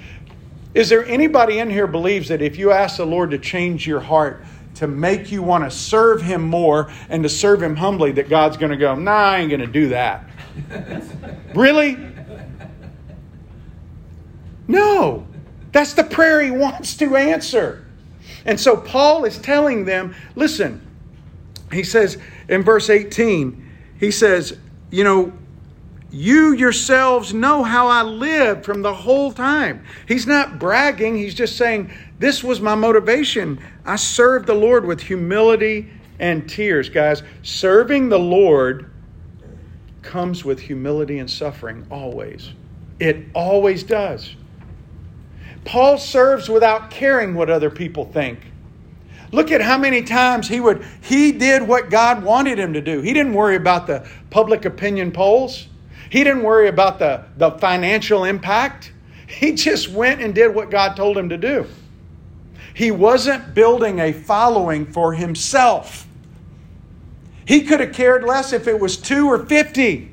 [0.74, 4.00] Is there anybody in here believes that if you ask the Lord to change your
[4.00, 4.44] heart,
[4.76, 8.58] to make you want to serve Him more and to serve Him humbly, that God's
[8.58, 10.26] going to go, nah, I ain't going to do that?
[11.56, 11.98] really?
[14.68, 15.28] No.
[15.72, 17.86] That's the prayer He wants to answer.
[18.46, 20.86] And so Paul is telling them, listen,
[21.72, 22.18] he says
[22.50, 24.58] in verse 18, he says,
[24.90, 25.34] You know,
[26.12, 29.86] you yourselves know how I lived from the whole time.
[30.08, 33.60] He's not bragging, he's just saying, This was my motivation.
[33.86, 36.90] I served the Lord with humility and tears.
[36.90, 38.92] Guys, serving the Lord
[40.02, 42.52] comes with humility and suffering always.
[43.00, 44.36] It always does.
[45.66, 48.40] Paul serves without caring what other people think.
[49.32, 53.02] Look at how many times he would he did what God wanted him to do.
[53.02, 55.68] He didn't worry about the public opinion polls.
[56.10, 58.92] He didn't worry about the, the financial impact.
[59.28, 61.66] He just went and did what God told him to do.
[62.74, 66.06] He wasn't building a following for himself.
[67.46, 70.12] He could have cared less if it was 2 or 50.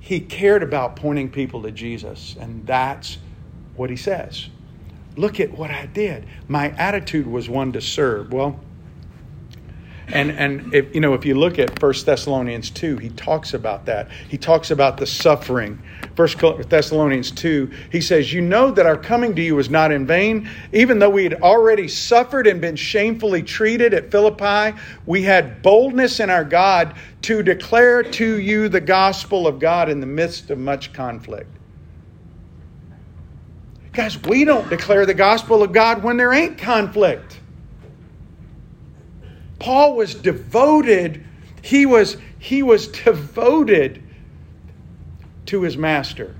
[0.00, 3.16] He cared about pointing people to Jesus, and that's
[3.80, 4.50] what he says.
[5.16, 6.26] Look at what I did.
[6.48, 8.30] My attitude was one to serve.
[8.30, 8.60] Well,
[10.08, 13.86] and and if you know if you look at 1 Thessalonians 2, he talks about
[13.86, 14.10] that.
[14.28, 15.80] He talks about the suffering.
[16.14, 20.06] 1 Thessalonians 2, he says, "You know that our coming to you was not in
[20.06, 25.62] vain, even though we had already suffered and been shamefully treated at Philippi, we had
[25.62, 30.50] boldness in our God to declare to you the gospel of God in the midst
[30.50, 31.59] of much conflict."
[33.92, 37.40] Guys, we don't declare the gospel of God when there ain't conflict.
[39.58, 41.24] Paul was devoted,
[41.62, 44.02] he was, he was devoted
[45.46, 46.36] to his master.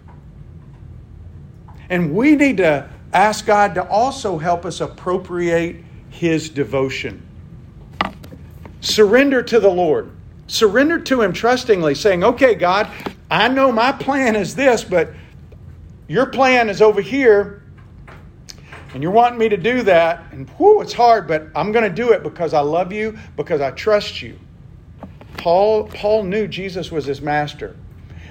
[1.89, 7.27] And we need to ask God to also help us appropriate his devotion.
[8.81, 10.11] Surrender to the Lord.
[10.47, 12.89] Surrender to him trustingly, saying, Okay, God,
[13.31, 15.11] I know my plan is this, but
[16.11, 17.63] your plan is over here,
[18.95, 21.95] and you're wanting me to do that, and whoo, it's hard, but I'm going to
[21.95, 24.37] do it because I love you, because I trust you.
[25.37, 27.77] Paul, Paul knew Jesus was his master.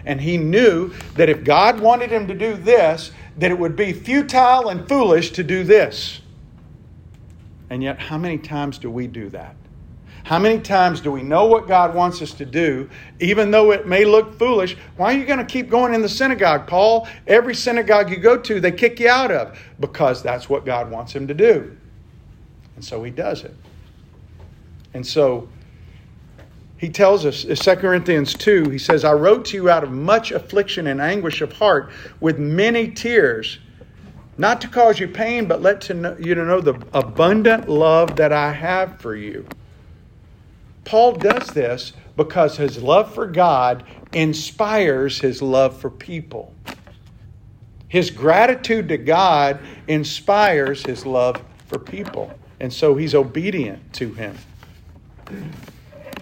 [0.06, 3.94] And he knew that if God wanted him to do this, that it would be
[3.94, 6.20] futile and foolish to do this.
[7.70, 9.56] And yet, how many times do we do that?
[10.30, 12.88] How many times do we know what God wants us to do,
[13.20, 14.78] even though it may look foolish?
[14.96, 17.08] Why are you going to keep going in the synagogue, Paul?
[17.26, 21.14] Every synagogue you go to, they kick you out of because that's what God wants
[21.14, 21.76] him to do.
[22.76, 23.56] And so he does it.
[24.94, 25.50] And so
[26.78, 29.90] he tells us, in 2 Corinthians 2, he says, I wrote to you out of
[29.90, 31.90] much affliction and anguish of heart
[32.20, 33.58] with many tears,
[34.38, 38.16] not to cause you pain, but let to know, you to know the abundant love
[38.18, 39.48] that I have for you.
[40.86, 46.54] Paul does this because his love for God inspires his love for people.
[47.88, 52.32] His gratitude to God inspires his love for people.
[52.60, 54.38] And so he's obedient to him.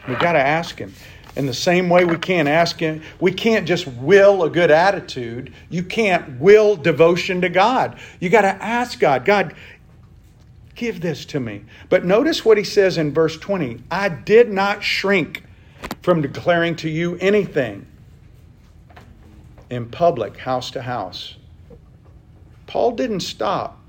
[0.08, 0.94] We've got to ask him.
[1.36, 5.54] In the same way, we can't ask him, we can't just will a good attitude.
[5.70, 8.00] You can't will devotion to God.
[8.20, 9.54] You got to ask God, God,
[10.78, 11.64] Give this to me.
[11.90, 15.44] But notice what he says in verse 20 I did not shrink
[16.02, 17.88] from declaring to you anything
[19.72, 21.36] in public, house to house.
[22.68, 23.82] Paul didn't stop.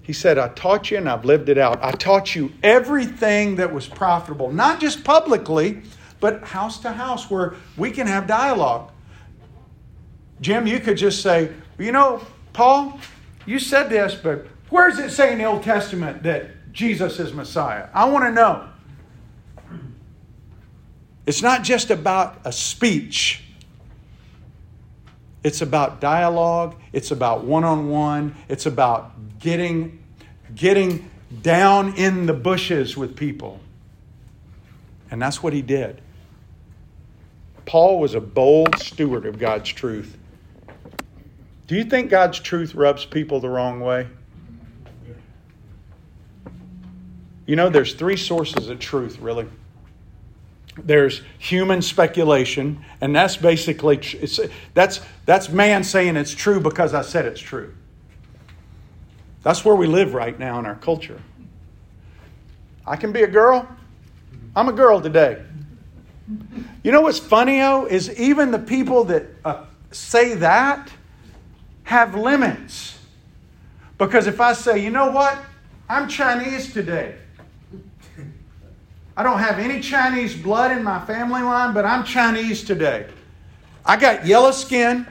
[0.00, 1.82] He said, I taught you and I've lived it out.
[1.82, 5.82] I taught you everything that was profitable, not just publicly,
[6.20, 8.92] but house to house where we can have dialogue.
[10.40, 13.00] Jim, you could just say, you know, Paul,
[13.44, 17.32] you said this, but where does it say in the Old Testament that Jesus is
[17.32, 17.88] Messiah?
[17.94, 18.68] I want to know.
[21.26, 23.42] It's not just about a speech.
[25.46, 30.02] It's about dialogue, it's about one-on-one, it's about getting
[30.56, 31.08] getting
[31.40, 33.60] down in the bushes with people.
[35.08, 36.00] And that's what he did.
[37.64, 40.16] Paul was a bold steward of God's truth.
[41.68, 44.08] Do you think God's truth rubs people the wrong way?
[47.46, 49.46] You know, there's three sources of truth, really.
[50.76, 54.00] There's human speculation, and that's basically
[54.74, 57.72] that's that's man saying it's true because I said it's true.
[59.42, 61.22] That's where we live right now in our culture.
[62.86, 63.66] I can be a girl.
[64.54, 65.42] I'm a girl today.
[66.82, 70.90] You know what's funny, though, is even the people that uh, say that
[71.84, 72.98] have limits.
[73.98, 75.38] Because if I say, you know what,
[75.88, 77.14] I'm Chinese today,
[79.16, 83.06] I don't have any Chinese blood in my family line, but I'm Chinese today.
[83.84, 85.06] I got yellow skin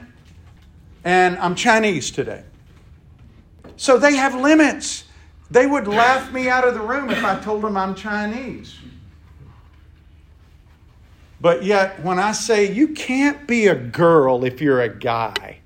[1.02, 2.44] and I'm Chinese today.
[3.76, 5.04] So they have limits.
[5.50, 8.76] They would laugh me out of the room if I told them I'm Chinese.
[11.40, 15.58] But yet, when I say you can't be a girl if you're a guy,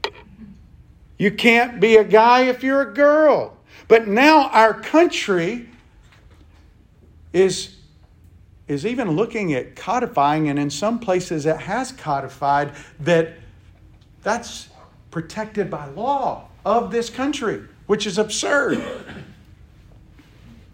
[1.18, 3.56] you can't be a guy if you're a girl.
[3.86, 5.68] But now our country
[7.32, 7.76] is
[8.70, 13.34] is even looking at codifying, and in some places it has codified that
[14.22, 14.68] that's
[15.10, 18.80] protected by law of this country, which is absurd.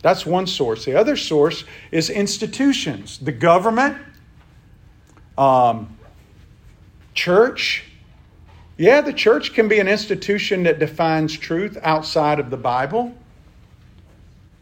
[0.02, 0.84] That's one source.
[0.84, 3.96] The other source is institutions, the government,
[5.38, 5.96] um,
[7.14, 7.84] church.
[8.76, 13.14] Yeah, the church can be an institution that defines truth outside of the Bible.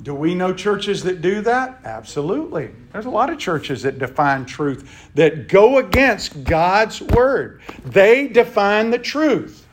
[0.04, 1.80] Do we know churches that do that?
[1.82, 2.70] Absolutely.
[2.92, 7.62] There's a lot of churches that define truth that go against God's word.
[7.86, 9.66] They define the truth.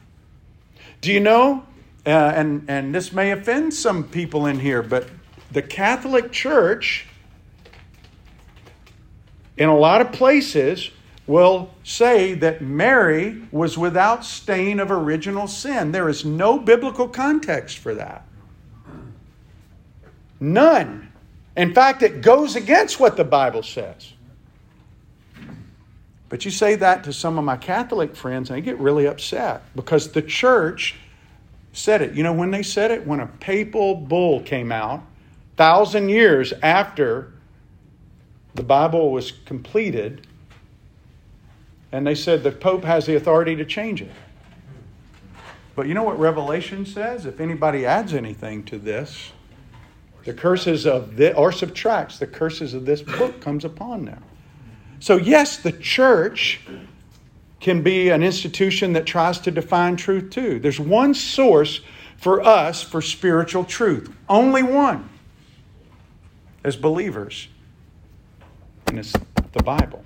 [1.01, 1.65] Do you know?
[2.05, 5.09] Uh, and and this may offend some people in here, but
[5.51, 7.07] the Catholic Church,
[9.57, 10.91] in a lot of places,
[11.27, 15.91] will say that Mary was without stain of original sin.
[15.91, 18.25] There is no biblical context for that.
[20.41, 21.09] None.
[21.55, 24.13] In fact, it goes against what the Bible says.
[26.27, 29.63] But you say that to some of my Catholic friends, and they get really upset
[29.75, 30.95] because the church
[31.73, 32.13] said it.
[32.13, 35.03] You know, when they said it, when a papal bull came out,
[35.57, 37.33] thousand years after
[38.55, 40.25] the Bible was completed,
[41.91, 44.11] and they said the Pope has the authority to change it.
[45.75, 47.25] But you know what Revelation says?
[47.25, 49.31] If anybody adds anything to this,
[50.23, 54.23] the curses of the or subtracts the curses of this book comes upon them.
[54.99, 56.61] So yes, the church
[57.59, 60.59] can be an institution that tries to define truth too.
[60.59, 61.81] There's one source
[62.17, 64.13] for us for spiritual truth.
[64.29, 65.09] Only one.
[66.63, 67.47] As believers.
[68.87, 69.13] And it's
[69.53, 70.03] the Bible.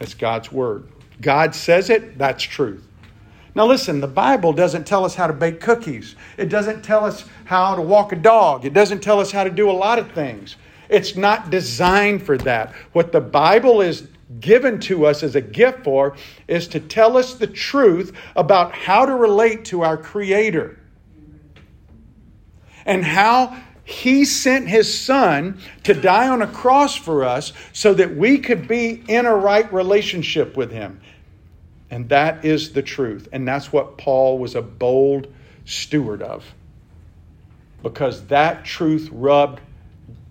[0.00, 0.88] It's God's word.
[1.20, 2.86] God says it, that's truth.
[3.56, 6.14] Now, listen, the Bible doesn't tell us how to bake cookies.
[6.36, 8.66] It doesn't tell us how to walk a dog.
[8.66, 10.56] It doesn't tell us how to do a lot of things.
[10.90, 12.74] It's not designed for that.
[12.92, 14.08] What the Bible is
[14.40, 19.06] given to us as a gift for is to tell us the truth about how
[19.06, 20.78] to relate to our Creator
[22.84, 28.18] and how He sent His Son to die on a cross for us so that
[28.18, 31.00] we could be in a right relationship with Him.
[31.90, 33.28] And that is the truth.
[33.32, 35.32] And that's what Paul was a bold
[35.64, 36.44] steward of.
[37.82, 39.60] Because that truth rubbed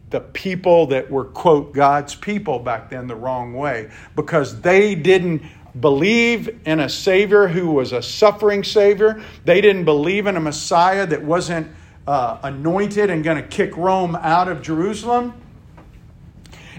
[0.10, 3.91] the people that were, quote, God's people back then the wrong way.
[4.16, 5.43] Because they didn't
[5.80, 11.06] believe in a Savior who was a suffering Savior, they didn't believe in a Messiah
[11.08, 11.68] that wasn't
[12.08, 15.34] uh, anointed and going to kick Rome out of Jerusalem.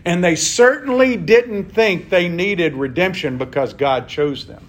[0.06, 4.64] And they certainly didn't think they needed redemption because God chose them.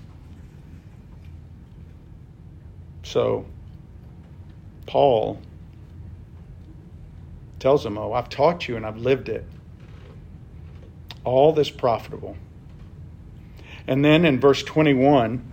[3.04, 3.46] So,
[4.88, 5.40] Paul
[7.60, 9.46] tells them, Oh, I've taught you and I've lived it.
[11.24, 12.36] All this profitable.
[13.86, 15.44] And then in verse 21,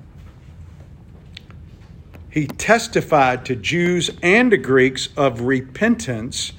[2.31, 6.53] he testified to Jews and to Greeks of repentance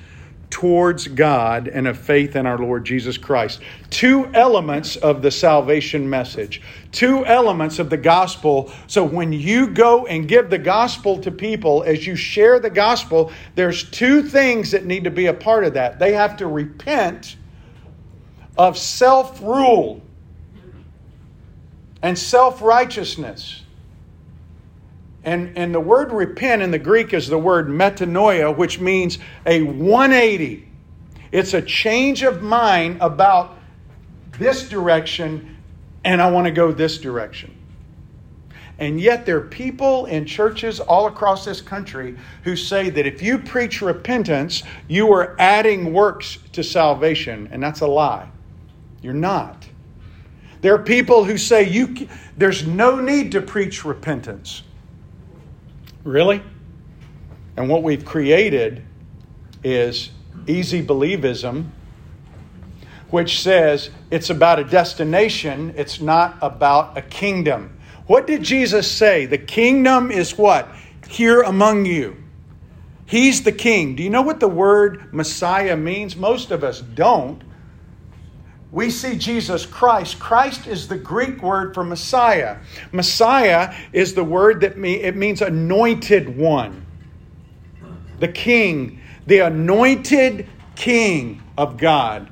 [0.55, 3.59] towards God and of faith in our Lord Jesus Christ.
[3.89, 6.61] Two elements of the salvation message,
[6.93, 8.71] two elements of the gospel.
[8.87, 13.33] So when you go and give the gospel to people, as you share the gospel,
[13.55, 15.99] there's two things that need to be a part of that.
[15.99, 17.35] They have to repent
[18.57, 20.01] of self rule
[22.01, 23.61] and self righteousness.
[25.25, 29.17] And, and the word repent in the Greek is the word metanoia, which means
[29.47, 30.69] a 180.
[31.31, 33.57] It's a change of mind about
[34.37, 35.57] this direction,
[36.03, 37.53] and I want to go this direction.
[38.77, 43.23] And yet, there are people in churches all across this country who say that if
[43.23, 48.29] you preach repentance, you are adding works to salvation, and that's a lie.
[49.01, 49.67] You're not.
[50.61, 52.07] There are people who say you,
[52.37, 54.63] there's no need to preach repentance.
[56.05, 56.41] Really?
[57.57, 58.83] And what we've created
[59.63, 60.11] is
[60.47, 61.69] easy believism,
[63.09, 67.77] which says it's about a destination, it's not about a kingdom.
[68.05, 69.25] What did Jesus say?
[69.25, 70.69] The kingdom is what?
[71.09, 72.15] Here among you.
[73.07, 73.95] He's the king.
[73.95, 76.15] Do you know what the word Messiah means?
[76.15, 77.41] Most of us don't
[78.75, 80.19] we see Jesus Christ.
[80.19, 82.57] Christ is the Greek word for Messiah.
[82.91, 86.85] Messiah is the word that me, it means anointed one.
[88.19, 92.29] The king, the anointed king of God,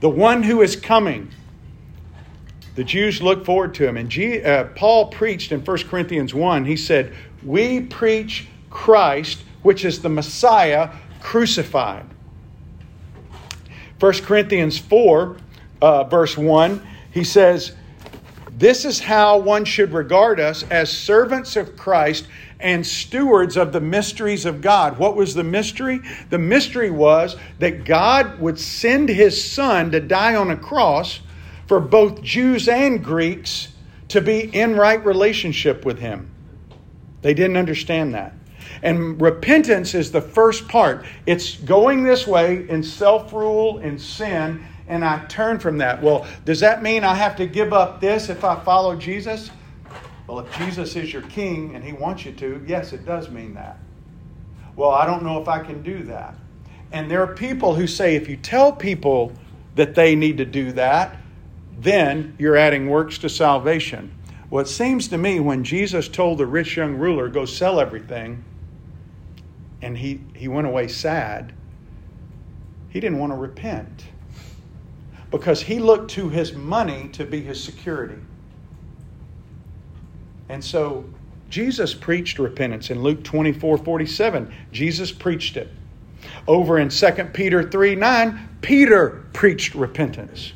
[0.00, 1.30] the one who is coming.
[2.74, 3.96] The Jews look forward to him.
[3.96, 9.86] And G, uh, Paul preached in 1 Corinthians 1, he said, We preach Christ, which
[9.86, 10.90] is the Messiah,
[11.22, 12.04] crucified.
[14.00, 15.38] 1 Corinthians 4,
[15.80, 17.72] uh, verse 1, he says,
[18.52, 22.26] This is how one should regard us as servants of Christ
[22.60, 24.98] and stewards of the mysteries of God.
[24.98, 26.00] What was the mystery?
[26.30, 31.20] The mystery was that God would send his son to die on a cross
[31.66, 33.68] for both Jews and Greeks
[34.08, 36.30] to be in right relationship with him.
[37.22, 38.34] They didn't understand that.
[38.82, 41.04] And repentance is the first part.
[41.26, 46.02] It's going this way in self rule, in sin, and I turn from that.
[46.02, 49.50] Well, does that mean I have to give up this if I follow Jesus?
[50.26, 53.54] Well, if Jesus is your king and he wants you to, yes, it does mean
[53.54, 53.78] that.
[54.76, 56.34] Well, I don't know if I can do that.
[56.90, 59.32] And there are people who say if you tell people
[59.74, 61.16] that they need to do that,
[61.78, 64.14] then you're adding works to salvation.
[64.50, 68.42] Well, it seems to me when Jesus told the rich young ruler, go sell everything,
[69.82, 71.52] and he, he went away sad,
[72.88, 74.06] he didn't want to repent
[75.30, 78.16] because he looked to his money to be his security.
[80.48, 81.04] And so
[81.50, 84.52] Jesus preached repentance in Luke 24 47.
[84.72, 85.70] Jesus preached it.
[86.46, 90.52] Over in 2 Peter 3 9, Peter preached repentance.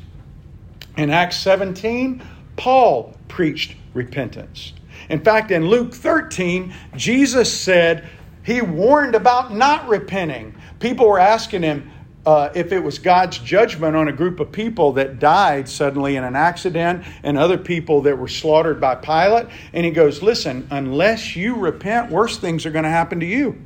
[0.97, 2.21] In Acts 17,
[2.55, 4.73] Paul preached repentance.
[5.09, 8.07] In fact, in Luke 13, Jesus said
[8.43, 10.55] he warned about not repenting.
[10.79, 11.89] People were asking him,
[12.25, 16.23] uh, if it was God's judgment on a group of people that died suddenly in
[16.23, 19.47] an accident and other people that were slaughtered by Pilate.
[19.73, 23.61] And he goes, Listen, unless you repent, worse things are going to happen to you.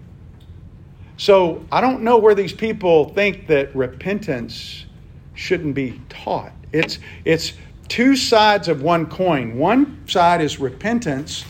[1.18, 4.86] So I don't know where these people think that repentance
[5.34, 6.52] shouldn't be taught.
[6.72, 7.54] It's, it's
[7.88, 9.58] two sides of one coin.
[9.58, 11.46] One side is repentance,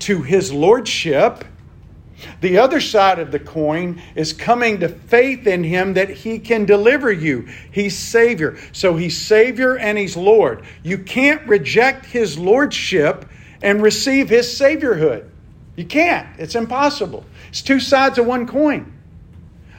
[0.00, 1.44] to his lordship.
[2.40, 6.64] The other side of the coin is coming to faith in him that he can
[6.64, 7.48] deliver you.
[7.70, 8.56] He's Savior.
[8.72, 10.64] So he's Savior and he's Lord.
[10.82, 13.26] You can't reject his lordship
[13.62, 15.28] and receive his Saviorhood.
[15.76, 16.28] You can't.
[16.38, 17.24] It's impossible.
[17.48, 18.92] It's two sides of one coin.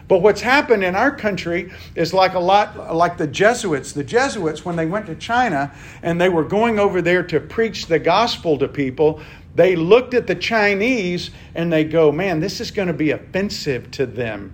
[0.07, 3.91] But what's happened in our country is like a lot like the Jesuits.
[3.91, 7.87] The Jesuits, when they went to China and they were going over there to preach
[7.87, 9.21] the gospel to people,
[9.57, 13.89] they looked at the Chinese and they go, man, this is going to be offensive
[13.89, 14.53] to them.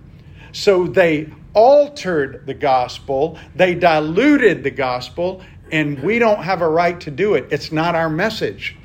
[0.54, 5.42] So they altered the gospel, they diluted the gospel,
[5.74, 7.48] and we don't have a right to do it.
[7.52, 8.78] It's not our message.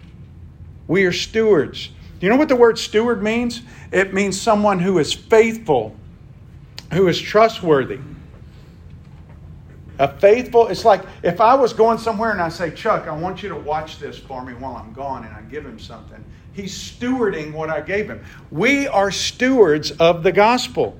[0.88, 1.90] We are stewards.
[2.18, 3.62] Do you know what the word steward means?
[3.92, 5.94] It means someone who is faithful,
[6.92, 8.00] who is trustworthy.
[9.98, 13.42] A faithful, it's like if I was going somewhere and I say, Chuck, I want
[13.42, 16.24] you to watch this for me while I'm gone, and I give him something.
[16.52, 18.24] He's stewarding what I gave him.
[18.50, 20.98] We are stewards of the gospel.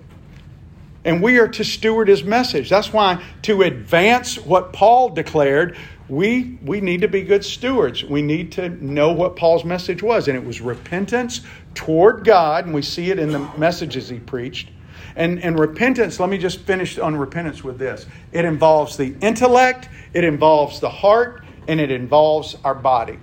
[1.04, 2.68] And we are to steward his message.
[2.68, 5.76] That's why, to advance what Paul declared,
[6.08, 8.04] we, we need to be good stewards.
[8.04, 10.26] We need to know what Paul's message was.
[10.26, 11.42] And it was repentance
[11.74, 14.70] toward God, and we see it in the messages he preached
[15.18, 19.88] and, and repentance, let me just finish on repentance with this it involves the intellect,
[20.14, 23.18] it involves the heart, and it involves our body.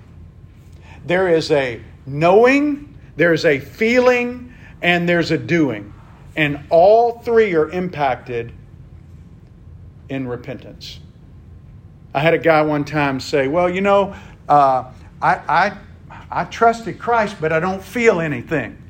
[1.06, 5.94] There is a knowing, there's a feeling, and there's a doing.
[6.36, 8.52] And all three are impacted
[10.10, 11.00] in repentance.
[12.14, 14.14] I had a guy one time say, Well, you know,
[14.50, 14.92] uh,
[15.22, 15.78] I, I,
[16.30, 18.82] I trusted Christ, but I don't feel anything.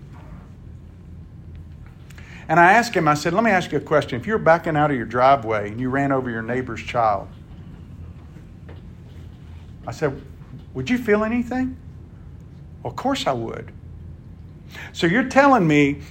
[2.47, 4.19] And I asked him, I said, let me ask you a question.
[4.19, 7.27] If you were backing out of your driveway and you ran over your neighbor's child,
[9.87, 10.21] I said,
[10.73, 11.77] would you feel anything?
[12.83, 13.71] Well, of course I would.
[14.93, 16.01] So you're telling me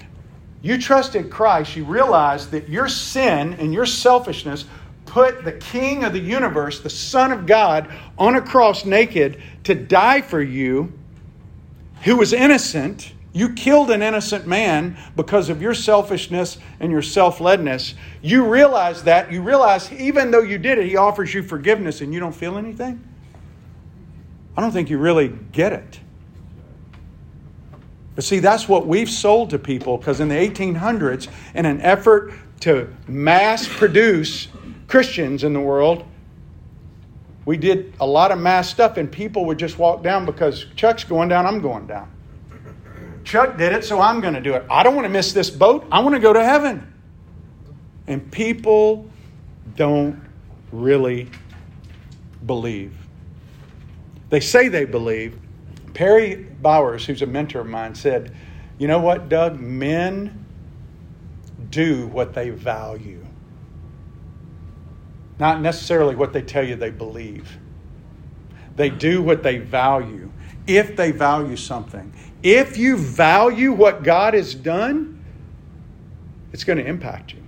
[0.62, 4.64] you trusted Christ, you realized that your sin and your selfishness
[5.05, 9.74] put the King of the universe, the Son of God, on a cross naked to
[9.74, 10.93] die for you,
[12.03, 17.41] who was innocent you killed an innocent man because of your selfishness and your self
[17.41, 17.95] ledness.
[18.22, 19.32] You realize that.
[19.32, 22.57] You realize even though you did it, he offers you forgiveness and you don't feel
[22.57, 23.07] anything?
[24.57, 25.99] I don't think you really get it.
[28.14, 31.26] But see, that's what we've sold to people because in the 1800s,
[31.57, 34.47] in an effort to mass produce
[34.87, 36.05] Christians in the world,
[37.47, 41.03] we did a lot of mass stuff and people would just walk down because Chuck's
[41.03, 42.14] going down, I'm going down.
[43.25, 44.64] Chuck did it, so I'm going to do it.
[44.70, 45.87] I don't want to miss this boat.
[45.91, 46.93] I want to go to heaven.
[48.07, 49.11] And people
[49.77, 50.20] don't
[50.70, 51.31] really
[52.45, 52.95] believe.
[54.29, 55.39] They say they believe.
[55.95, 58.37] Perry Bowers, who's a mentor of mine, said,
[58.79, 59.59] You know what, Doug?
[59.59, 60.45] Men
[61.70, 63.25] do what they value,
[65.39, 67.59] not necessarily what they tell you they believe.
[68.77, 70.31] They do what they value.
[70.66, 72.12] If they value something,
[72.45, 75.24] if you value what God has done,
[76.53, 77.42] it's going to impact you.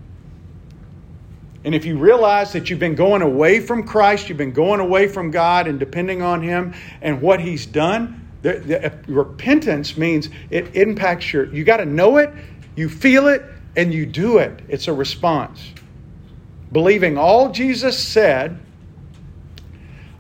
[1.64, 5.06] And if you realize that you've been going away from Christ, you've been going away
[5.06, 10.30] from God and depending on Him and what He's done, the, the, uh, repentance means
[10.48, 12.32] it impacts your, you got to know it,
[12.74, 13.42] you feel it,
[13.76, 14.60] and you do it.
[14.68, 15.72] It's a response.
[16.72, 18.58] Believing all Jesus said,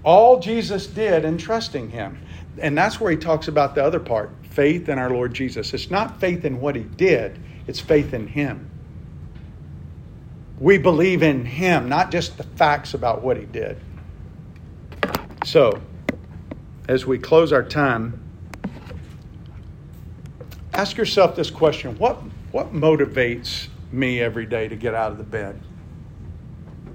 [0.04, 2.20] all Jesus did, and trusting Him.
[2.58, 5.74] And that's where He talks about the other part faith in our Lord Jesus.
[5.74, 8.70] It's not faith in what he did, it's faith in him.
[10.58, 13.78] We believe in him, not just the facts about what he did.
[15.44, 15.82] So,
[16.88, 18.18] as we close our time,
[20.72, 22.16] ask yourself this question what,
[22.50, 25.60] what motivates me every day to get out of the bed?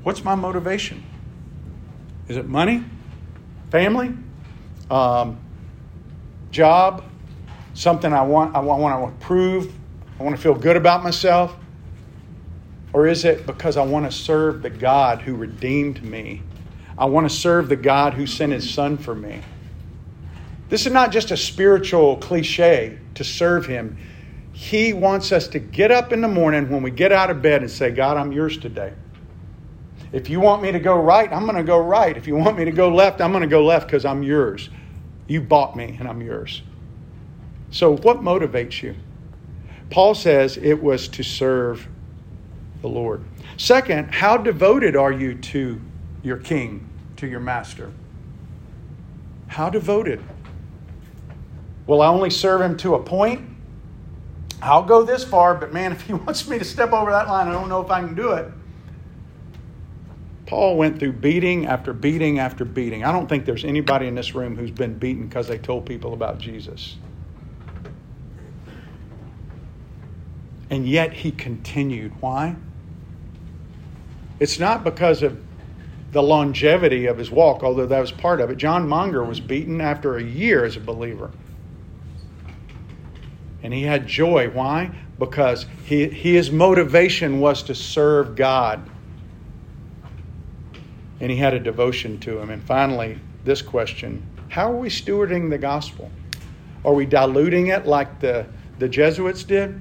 [0.02, 1.04] What's my motivation?
[2.28, 2.84] Is it money?
[3.70, 4.14] Family?
[4.90, 5.38] Um,
[6.50, 7.04] job?
[7.74, 9.74] Something I want, I want to prove,
[10.20, 11.56] I want to feel good about myself?
[12.94, 16.42] Or is it because I want to serve the God who redeemed me?
[16.98, 19.42] I want to serve the God who sent his son for me.
[20.70, 23.98] This is not just a spiritual cliche to serve him.
[24.54, 27.62] He wants us to get up in the morning when we get out of bed
[27.62, 28.94] and say, God, I'm yours today.
[30.12, 32.16] If you want me to go right, I'm going to go right.
[32.16, 34.70] If you want me to go left, I'm going to go left because I'm yours.
[35.28, 36.62] You bought me and I'm yours.
[37.72, 38.96] So, what motivates you?
[39.90, 41.88] Paul says it was to serve
[42.82, 43.24] the Lord.
[43.58, 45.80] Second, how devoted are you to
[46.24, 47.92] your king, to your master?
[49.48, 50.22] How devoted?
[51.88, 53.48] Will I only serve him to a point?
[54.62, 57.48] I'll go this far, but man, if he wants me to step over that line,
[57.48, 58.52] I don't know if I can do it.
[60.46, 63.06] Paul went through beating after beating after beating.
[63.06, 66.14] I don't think there's anybody in this room who's been beaten because they told people
[66.14, 66.98] about Jesus.
[70.72, 72.14] And yet he continued.
[72.22, 72.56] Why?
[74.40, 75.40] It's not because of
[76.14, 78.56] the longevity of his walk, although that was part of it.
[78.56, 81.30] John Monger was beaten after a year as a believer.
[83.64, 84.50] And he had joy.
[84.50, 84.92] Why?
[85.20, 88.90] Because he, his motivation was to serve God.
[91.20, 92.50] And he had a devotion to him.
[92.50, 96.10] And finally, this question How are we stewarding the gospel?
[96.86, 98.46] Are we diluting it like the,
[98.80, 99.80] the Jesuits did?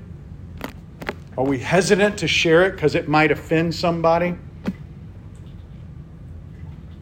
[1.39, 4.35] Are we hesitant to share it because it might offend somebody?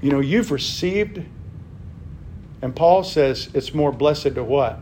[0.00, 1.22] You know, you've received,
[2.62, 4.78] and Paul says it's more blessed to what?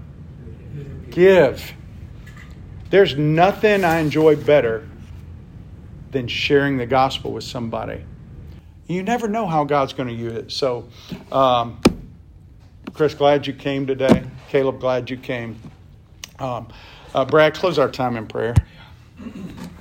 [1.10, 1.72] Give.
[2.90, 4.86] There's nothing I enjoy better
[6.10, 8.04] than sharing the gospel with somebody.
[8.86, 10.52] You never know how God's going to use it.
[10.52, 10.88] So,
[11.32, 11.80] um,
[12.92, 14.24] Chris, glad you came today.
[14.48, 15.60] Caleb, glad you came.
[16.38, 16.68] Um,
[17.14, 18.54] uh, Brad, close our time in prayer.
[19.18, 19.24] Uh,
[19.70, 19.75] we.